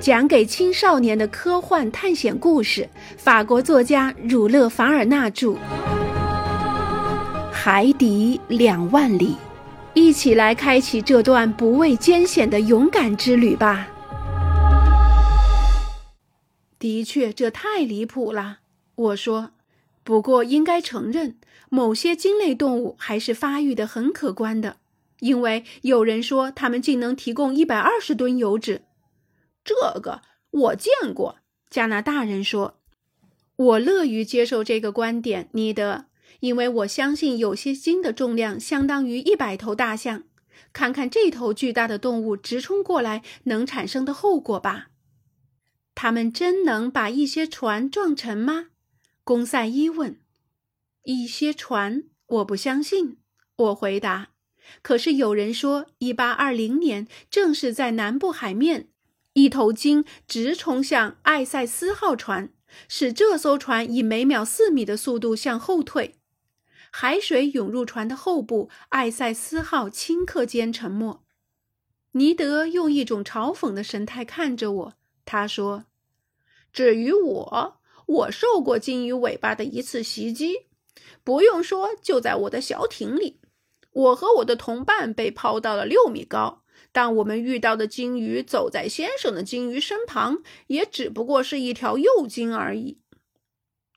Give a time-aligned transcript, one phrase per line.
[0.00, 5.48] 讲给青少年的科幻探险故事，法国作家儒勒·凡尔纳著，
[7.50, 9.30] 《海底两万里》，
[9.94, 13.88] 一起来开启这段不畏艰险的勇敢之旅吧。
[16.78, 18.58] 的确，这太离谱了，
[18.94, 19.50] 我说。
[20.04, 21.36] 不过，应该承认，
[21.68, 24.76] 某些鲸类动物还是发育的很可观的，
[25.20, 28.82] 因为有人说它们竟能提供一百二十吨油脂。
[29.68, 32.80] 这个我见过，加拿大人说
[33.54, 36.06] ：“我乐于接受这个观点，尼德，
[36.40, 40.24] 因为我相信有些鲸的重量相当于一百头大象。
[40.72, 44.88] 看看这头巨大的动物直冲过来能产生的后果吧。
[45.94, 48.68] 他们真能把一些船撞沉吗？”
[49.22, 50.18] 公赛伊问。
[51.04, 53.18] “一些船，我不相信。”
[53.56, 54.30] 我回答。
[54.80, 58.88] “可是有人说，一八二零年正是在南部海面。”
[59.38, 62.52] 一头鲸直冲向艾塞斯号船，
[62.88, 66.16] 使这艘船以每秒四米的速度向后退。
[66.90, 71.22] 海水涌入船的后部，艾塞斯号顷刻间沉没。
[72.12, 75.84] 尼德用一种嘲讽的神态看着我，他说
[76.72, 80.66] ：“至于我，我受过鲸鱼尾巴的一次袭击。
[81.22, 83.38] 不用说，就在我的小艇里，
[83.92, 86.57] 我和我的同伴被抛到了六米高。”
[86.92, 92.98] 但我们遇到的鲸鱼走在先生的鲸鱼身旁，也只不过是一条幼鲸而已。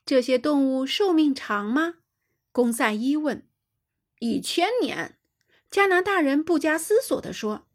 [0.04, 1.94] 这些动物寿命长吗？
[2.50, 3.46] 公赛伊问。
[4.18, 5.16] 一千年，
[5.70, 7.66] 加拿大人不加思索地说。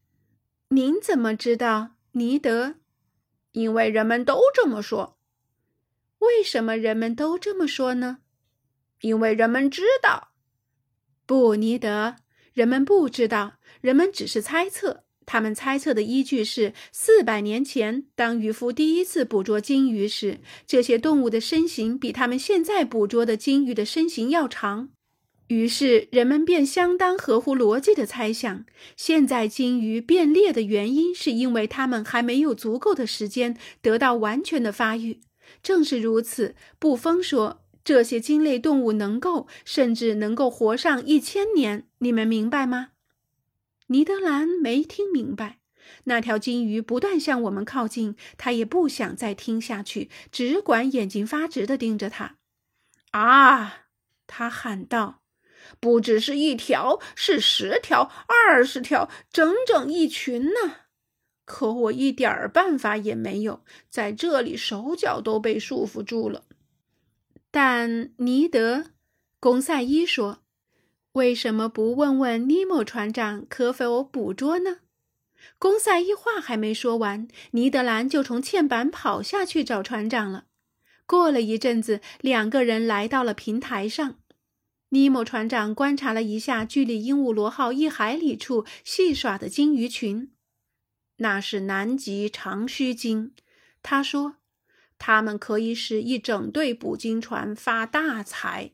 [0.70, 2.76] 您怎么知道，尼德？
[3.54, 5.18] 因为人们都这么说。
[6.20, 8.20] 为什么人们都这么说呢？
[9.02, 10.32] 因为人们知道。
[11.26, 12.16] 不，尼德，
[12.54, 15.04] 人们不知道，人们只是猜测。
[15.26, 24.88] 他们猜测的依据是，四百年前，当渔夫第一次捕捉鲸鱼时，这些动物的身形比他们现在捕捉的鲸鱼的身形要长。
[25.48, 28.66] 于是，人们便相当合乎逻辑的猜想，
[28.96, 35.20] 现在鲸鱼变裂的原因是因为它们还没有足够的时间得到完全的发育。
[35.62, 41.88] 正是如此，布丰说，这些鲸类动物能够，甚至能够活上一千年。
[42.00, 42.90] 你们明白吗？
[43.88, 45.60] 尼德兰没听明白，
[46.06, 52.38] 那条金鱼不断向我们靠近，他也不想再听下去，只管眼睛发直地盯着他。
[53.12, 53.88] 啊！
[54.28, 55.22] 他喊道
[55.80, 60.82] ：“不只是一条，是十条、二十条，整整一群呢！
[61.46, 66.44] 可我一点儿办法也没有，在这里手脚都被束缚住了。”
[67.50, 68.92] 但尼德，
[69.40, 70.44] 公赛伊说。
[71.18, 74.82] 为什么不问问尼莫船长可否捕捉呢？
[75.58, 80.46] 公赛一话还没说完，尼德兰就从嵌板跑下去找船长了。
[81.08, 84.20] 过了一阵子，两个人来到了平台上。
[84.90, 90.32] 尼莫船长观察了一下距离鹦鹉螺号一海里处戏耍的鲸鱼群，
[91.16, 93.34] 那是南极长须鲸。
[93.82, 94.36] 他说
[95.00, 98.74] ：“他们可以使一整队捕鲸船发大财。”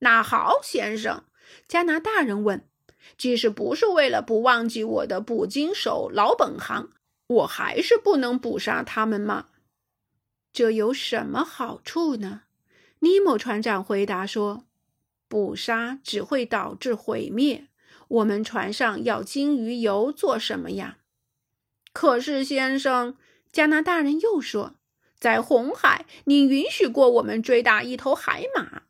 [0.00, 1.24] 那好，先生。
[1.68, 2.66] 加拿大人问
[3.16, 6.90] ：“即使不是为了不忘记我的捕鲸手老本行，
[7.26, 9.46] 我还是不能捕杀他们吗？”
[10.52, 12.42] 这有什么好处呢？
[13.00, 14.64] 尼莫船长回答说
[15.28, 17.68] ：“捕杀只会导致毁灭。
[18.08, 20.98] 我们船上要鲸鱼油做什么呀？”
[21.94, 23.16] 可是，先生，
[23.52, 24.74] 加拿大人又说
[25.18, 28.82] ：“在红海，你允许过我们追打一头海马。”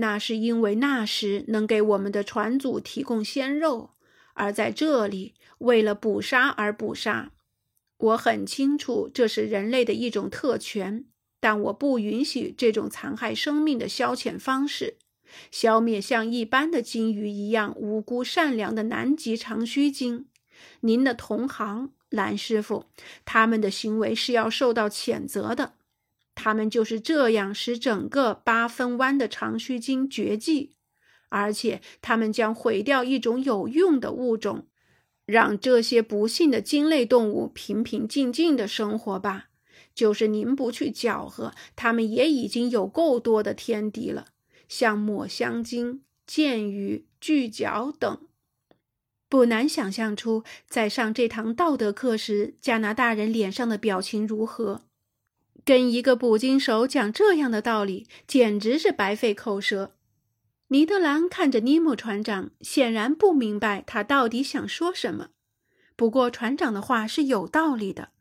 [0.00, 3.90] 那是因为那时能给我们的船组提供鲜肉，
[4.34, 7.32] 而在这里为了捕杀而捕杀。
[7.98, 11.04] 我很清楚这是人类的一种特权，
[11.40, 14.98] 但我不允许这种残害生命的消遣方式，
[15.50, 20.26] 消灭像一般的鲸鱼一样无辜善良的南极长须鲸。
[20.82, 22.84] 您的同行蓝师傅，
[23.24, 25.74] 他们的行为是要受到谴责的。
[26.40, 30.76] 他们就是这样使整个八分湾的长须鲸绝迹，
[31.30, 34.68] 而且他们将毁掉一种有用的物种，
[35.26, 39.46] 让这些不幸的鲸类动物平平静静的生活吧。
[39.92, 44.26] 就是您不去搅和，他们也已经有够多的天敌了，
[44.68, 48.20] 像抹香鲸、剑鱼、巨角等。
[49.28, 54.87] 不难想象出，在上这堂道德课时，加拿大人脸上的表情如何。
[55.68, 59.92] 跟一个捕鲸手讲这样的道理，简直是白费口舌。
[60.68, 65.28] 尼德兰看着尼莫船长，显然不明白他到底想说什么。
[65.94, 68.12] 不过船长的话是有道理的，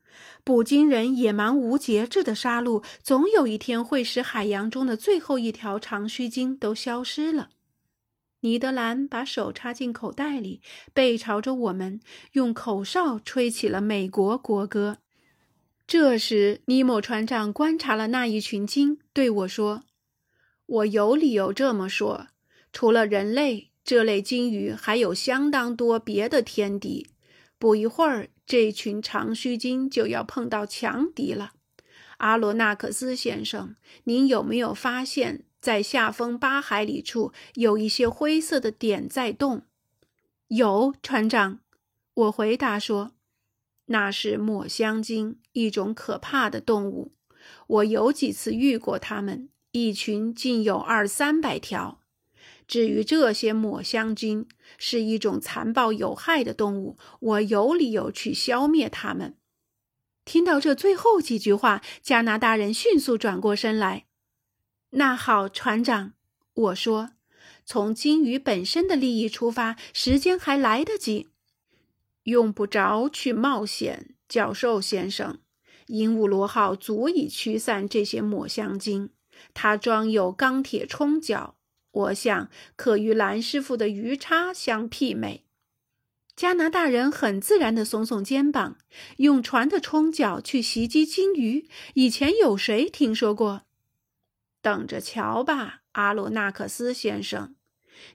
[0.44, 7.52] 捕鲸人野蛮无节制的杀戮，总有一天会使海洋中的最后一条长须鲸都消失了。
[8.42, 10.62] 尼德兰把手插进口袋里，
[10.94, 12.02] 背朝着我们，
[12.34, 14.98] 用口哨吹起了美国国歌。
[15.88, 19.84] 这时，尼莫船长观察了那一群鲸，对我说
[20.68, 22.28] ：“我有理由这么说。
[22.74, 27.08] 除了人类，这类鲸鱼还有相当多别的天敌。
[27.58, 31.54] 不一会儿，这群长须鲸就要碰到强敌了。
[32.18, 39.62] 阿罗纳克斯先生，您有没有发现，在下风八海里处有一些灰色的点在动
[40.50, 41.62] ？”“有，船长。”
[42.14, 43.17] 我回答说。
[43.88, 47.14] 那是抹香鲸，一种可怕的动物。
[47.68, 52.02] 我有几次遇过它们，一群竟有二三百条。
[52.68, 54.48] 至于这些抹香鲸
[54.78, 59.38] 是一种残暴有害的动物，我有理由去消灭它们。
[60.26, 64.06] 听到这最后几句话，加拿大人迅速转过身来。
[64.92, 66.12] 那好，船长，
[66.54, 67.12] 我说，
[67.66, 71.30] 从鲸鱼本身的利益出发，时间还来得及。
[72.28, 75.40] 用不着去冒险，教授先生。
[75.86, 79.12] 鹦鹉螺号足以驱散这些抹香鲸，
[79.54, 81.56] 它装有钢铁冲角，
[81.92, 85.46] 我想可与蓝师傅的鱼叉相媲美。
[86.36, 88.78] 加拿大人很自然地耸耸肩膀，
[89.18, 93.62] 用船的冲角去袭击鲸鱼，以前有谁听说过？
[94.62, 97.56] 等着瞧吧，阿罗纳克斯先生。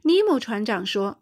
[0.02, 1.21] 尼莫船长说。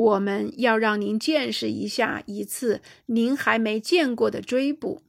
[0.00, 5.02] 我们要让您见识一下一次您还没见过的追捕。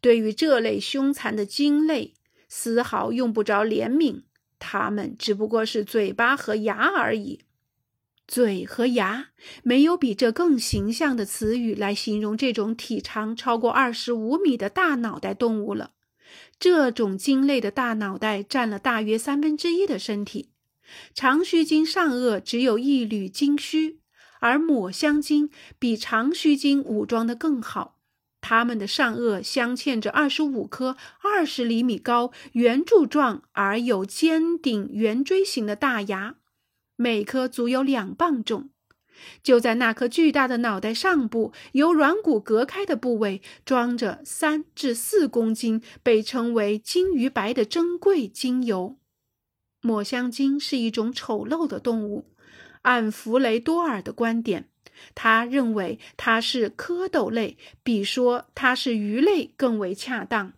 [0.00, 2.14] 对于这类凶残的鲸类，
[2.48, 4.22] 丝毫用不着怜悯，
[4.58, 7.40] 它们只不过是嘴巴和牙而已。
[8.26, 9.30] 嘴和牙，
[9.62, 15.92] 没有比这更形象的词语来形容这种体长超过二十五米的大脑袋动物了。
[16.58, 20.48] 这种鲸类的大脑袋占了大约三分之一的身体。
[21.12, 23.98] 长须鲸上颚只有一缕鲸须。
[24.40, 27.98] 而抹香鲸比长须鲸武装的更好，
[28.40, 36.36] 它们的上颚镶嵌着二十五颗二十厘米高、圆柱状而有尖顶圆锥形的大牙，
[36.96, 38.70] 每颗足有两磅重。
[39.42, 48.96] 就在那颗巨大的脑袋上部，由软骨隔开的部位，装着三至四公斤被称为金鱼白的珍贵精油。
[49.80, 52.26] 抹香鲸是一种丑陋的动物。
[52.88, 54.70] 按弗雷多尔的观点，
[55.14, 60.54] 他认为它是蝌蚪类，比说它是鱼类更为恰当。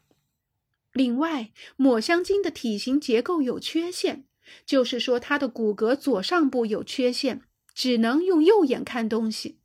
[0.92, 4.26] 另外，抹香鲸的体型结构有缺陷，
[4.64, 7.42] 就是说它的骨骼左上部有缺陷，
[7.74, 9.58] 只能用右眼看东西。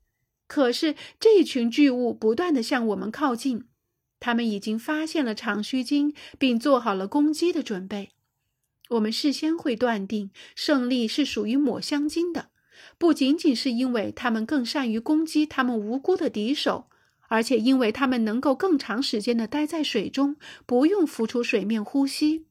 [0.47, 3.65] 可是这群巨物不断地向我们靠近，
[4.19, 8.09] 他们已经发现了长须鲸，并做好了攻击的准备。
[8.89, 12.49] 我们事先会断定胜利是属于抹香鲸的，
[12.97, 16.87] 不仅仅是因为他们更善于攻击他们无辜的敌手，
[17.27, 20.35] 而且因为他们能够更长时间的待在水中，
[20.65, 22.45] 不用浮出水面呼吸。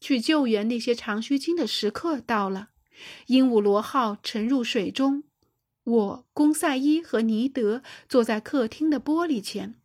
[0.00, 2.68] 去救援那些长须鲸的时刻到了。
[3.26, 5.24] 鹦鹉螺号沉入水中，
[5.84, 9.76] 我、公赛伊和尼德坐在客厅的玻璃前。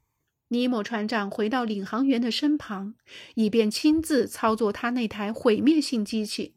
[0.50, 2.94] 尼莫船长回到领航员的身旁，
[3.36, 6.54] 以便亲自操作他那台毁灭性机器。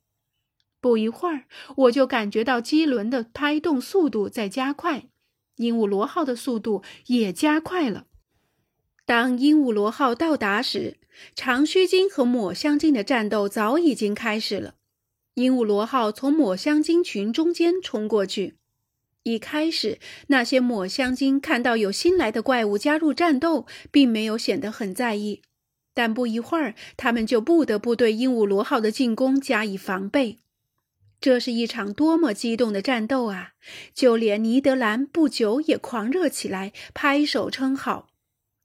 [0.86, 5.08] 不一会儿，我就感觉到机轮的拍动速度在加快，
[5.56, 8.06] 鹦鹉螺号的速度也加快了。
[9.04, 10.98] 当鹦鹉螺号到达时，
[11.34, 14.74] 长须鲸和抹香鲸的战斗早已经开始了。
[15.34, 18.54] 鹦鹉螺号从抹香鲸群中间冲过去。
[19.24, 25.42] 一开始，那些抹香鲸看到有新来的怪物加入战斗，并没有显得很在意。
[25.92, 30.38] 但不一会儿，他们就不得不对鹦鹉螺号的进攻加以防备。
[31.20, 33.52] 这是一场多么激动的战斗啊！
[33.94, 38.08] 就连尼德兰不久也狂热起来，拍手称好。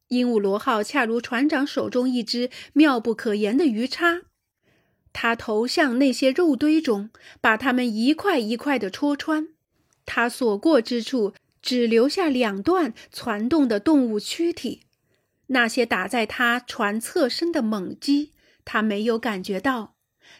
[0.10, 4.24] 鹦鹉螺号恰如船长手中一只妙不可言的鱼叉，
[5.13, 9.48] 他投向那些肉堆中，把它们一块一块地戳穿。
[10.05, 14.81] 他所过之处，只留下两段攒动的动物躯体。
[15.48, 18.34] 那些打在他船侧身的猛击，
[18.65, 19.96] 他没有感觉到；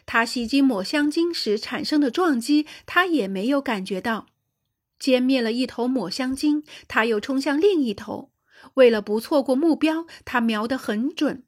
[0.06, 4.26] 他袭击抹香鲸时产生的撞击，他也没有感觉到。
[5.00, 8.30] 歼灭了一头抹香鲸，他又冲向另一头。
[8.74, 11.44] 为了不错过目标，他瞄得很准。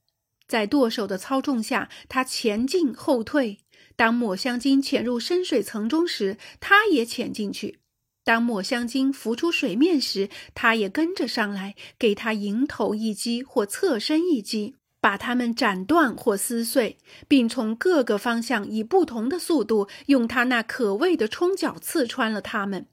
[0.47, 3.61] 在舵手的操纵下，他前进后退。
[3.97, 7.79] 当抹香鲸潜入深水层中时，他也潜进去。
[8.25, 16.96] 当抹香鲸浮出水面时，它也跟着上来，给它迎头一击或侧身一击，把它们斩断或撕碎，
[17.28, 22.87] 并从各个方向以不同的速度用它那可畏的冲角刺穿了它们。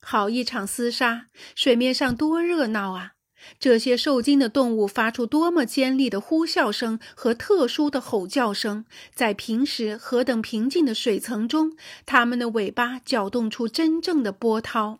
[0.00, 1.26] 好一场厮杀！
[1.54, 3.12] 水面上多热闹啊！
[3.60, 8.84] 这些受惊的动物发出多么尖利的呼啸声和特殊的吼叫声！
[9.14, 14.98] 在平时何等平静的水层中，它们的尾巴搅动出真正的波涛。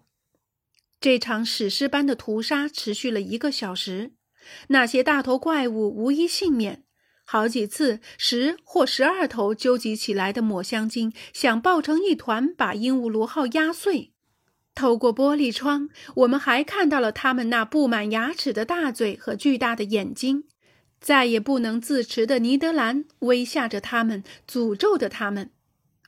[1.00, 4.12] 这场史诗般的屠杀持续了一个小时，
[4.68, 6.84] 那些大头怪物无一幸免。
[7.24, 14.12] 好几次，十或十二头纠集起来的抹香鲸想抱成一团，把鹦鹉螺号压碎。
[14.74, 20.44] 透过玻璃窗，我们还看到了他们那布满牙齿的大嘴和巨大的眼睛。
[21.00, 25.50] 再也不能自持的尼德兰威吓着他们，诅咒着他们。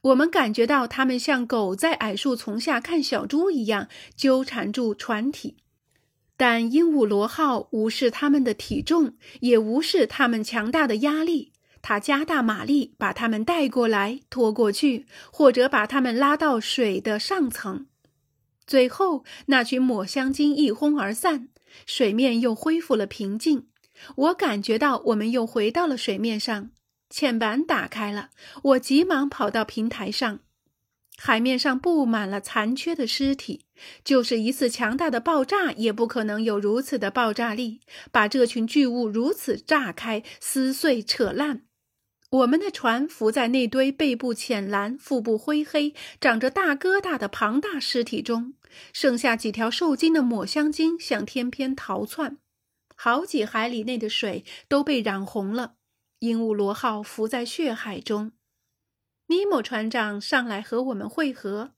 [0.03, 5.59] 我们感觉到他们像狗在矮树丛下看小猪一样纠缠住船体，
[6.41, 11.53] 但鹦鹉螺号无视他们的体重，也无视他们强大的压力。
[11.83, 17.89] 它加大马力，把他们带过来、拖过去，或者把他们拉到水的上层。
[18.67, 21.49] 最后，那群抹香鲸一哄而散，
[21.85, 23.67] 水面又恢复了平静。
[24.17, 26.71] 我感觉到我们又回到了水面上。
[27.11, 28.31] 纤板打开了，
[28.63, 30.39] 我急忙跑到平台上。
[31.23, 33.67] 海面上布满了残缺的尸体，
[34.03, 41.65] 就是一次强大的爆炸也不可能有如此的爆炸力，把这群巨物如此炸开、撕碎、扯烂。
[42.31, 48.55] 我们的船浮在那堆背部浅蓝、腹部灰黑、长着大疙瘩的庞大尸体中。
[48.95, 52.39] 剩下几条受惊的抹香鲸向天边逃窜，
[52.97, 55.75] 好几海里内的水都被染红了。
[56.21, 58.33] 鹦鹉螺号浮在血海中。
[59.31, 61.71] 尼莫船长上来和我们会合。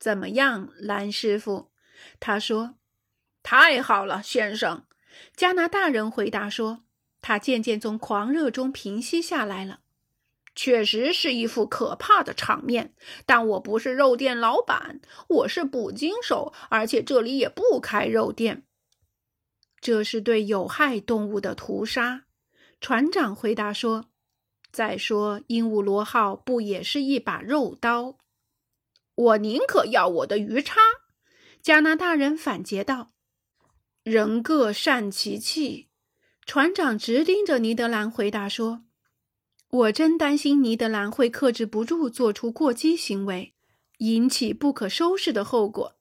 [0.00, 1.70] 怎么样，蓝师傅？
[2.18, 2.74] 他说
[3.44, 4.84] ：“太好了，先生。”
[5.36, 6.82] 加拿大人回答说
[7.22, 9.82] ：“他渐渐从狂热中平息下来了。”
[10.56, 12.92] 确实是一副可怕的场面，
[13.24, 18.64] 但我不是肉店老板，我是捕鲸手，而且这里也不开肉店。
[19.80, 22.24] 这是对有害动物的屠杀，
[22.80, 24.06] 船长回答说。
[24.74, 28.16] 再说，鹦鹉螺号不也是一把肉刀？
[29.14, 30.80] 我宁可要我的鱼叉。
[31.62, 33.12] 加拿大人反诘道。
[34.02, 35.90] 人各善其器，
[36.44, 38.82] 船长直盯着尼德兰回答说。
[39.70, 43.54] 我真担心尼德兰会克制不住，做出过激行为，
[43.98, 45.94] 引起不可收拾的后果。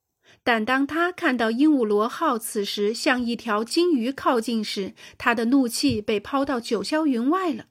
[0.44, 7.68] 但当他看到鹦鹉螺号此时向一条鲸鱼靠近时，他的怒气被抛到九霄云外了。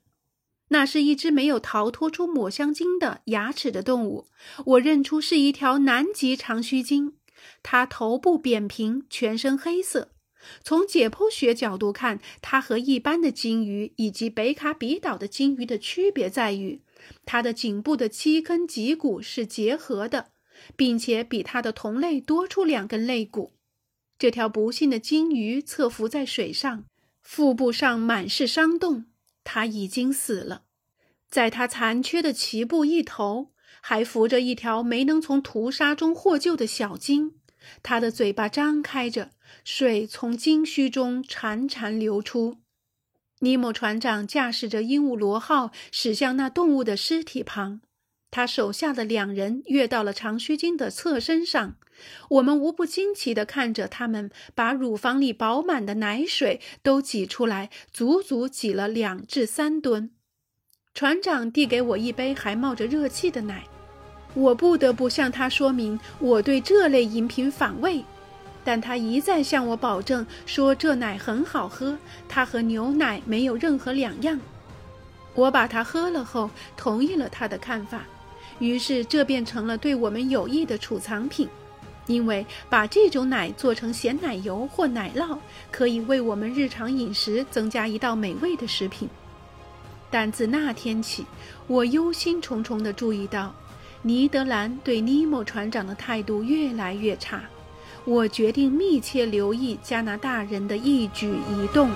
[0.73, 4.25] 那是一只没有逃脱出抹香鲸的牙齿的动物，
[4.65, 7.13] 我认出是一条南极长须鲸，
[7.61, 10.09] 它头部扁平，全身黑色。
[10.63, 16.81] 从解剖学角度看，它和一般的鲸鱼以及北卡比岛的鲸鱼的区别在于，
[17.23, 20.31] 它的颈部的七根脊骨是结合的，
[20.75, 23.53] 并且比它的同类多出两根肋骨。
[24.17, 26.85] 这条不幸的鲸鱼侧浮在水上，
[27.21, 29.05] 腹部上满是伤洞，
[29.43, 30.63] 他已经死了。
[31.29, 37.35] 在他残缺的鳍部一头，还浮着一条没能从屠杀中获救的小鲸。
[37.81, 39.31] 它的嘴巴张开着，
[39.63, 42.57] 水从鲸须中潺潺流出。
[43.39, 47.81] 尼莫船长驾驶着鹦鹉螺号驶向那动物的尸体旁，
[48.29, 51.77] 他手下的两人跃到了长须鲸的侧身上。
[52.29, 60.11] 我们无不惊奇地看着他们把乳房里饱满的奶水都挤出来，足足挤了两至三吨。
[60.93, 63.63] 船长递给我一杯还冒着热气的奶。
[64.35, 68.03] 我不得不向他说明我对这类饮品反胃，
[68.63, 74.39] 但他一再向我保证说这奶很好喝，它和牛奶没有任何两样。
[75.35, 78.05] 我把它喝了后，同意了他的看法，
[78.59, 81.47] 于是这变成了对我们有益的储藏品，
[82.07, 85.37] 因为把这种奶做成咸奶油或奶酪，
[85.71, 89.09] 可以为我们日常饮食增加一道美味的食品。
[90.11, 91.25] 但自那天起，
[91.67, 93.53] 我忧心忡忡地注意到。
[94.05, 97.41] 尼德兰对尼莫船长的态度越来越差，
[98.03, 101.89] 我决定密切留意加拿大人的一举一动。